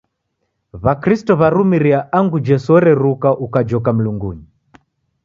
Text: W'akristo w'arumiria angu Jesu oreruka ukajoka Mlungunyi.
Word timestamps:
W'akristo 0.83 1.31
w'arumiria 1.39 1.99
angu 2.19 2.37
Jesu 2.47 2.69
oreruka 2.77 3.29
ukajoka 3.45 3.89
Mlungunyi. 3.97 4.47